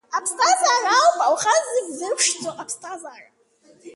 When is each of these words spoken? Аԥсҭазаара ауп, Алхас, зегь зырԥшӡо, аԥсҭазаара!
Аԥсҭазаара 0.17 0.91
ауп, 0.99 1.17
Алхас, 1.25 1.63
зегь 1.73 1.91
зырԥшӡо, 1.97 2.49
аԥсҭазаара! 2.61 3.29